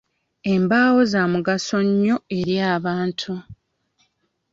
[0.53, 3.33] Embaawo za mugaso nnyo eri abantu.